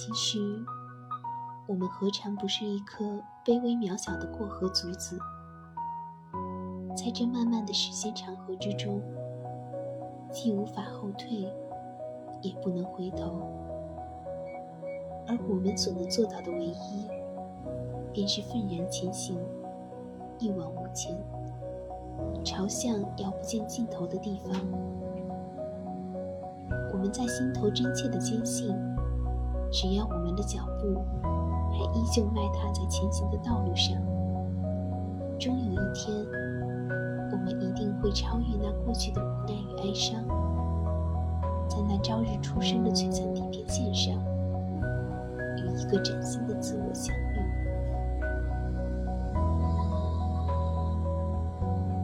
[0.00, 0.38] 其实，
[1.66, 3.04] 我们何尝不是一颗
[3.44, 5.18] 卑微渺小的过河卒子？
[6.96, 9.02] 在这漫漫的时间长河之中，
[10.30, 11.52] 既无法后退，
[12.42, 13.42] 也不能回头，
[15.26, 17.08] 而我们所能做到的唯一，
[18.12, 19.36] 便是愤然前行，
[20.38, 21.12] 一往无前，
[22.44, 24.54] 朝向遥不见尽头的地方。
[26.92, 28.76] 我们在心头真切的坚信，
[29.70, 31.04] 只要我们的脚步
[31.72, 33.96] 还依旧迈踏在前行的道路上，
[35.38, 36.16] 终有一天，
[37.30, 40.24] 我们一定会超越那过去的无奈与哀伤，
[41.68, 44.14] 在那朝日初升的璀璨地平线上，
[45.58, 46.87] 有一个崭新的自我。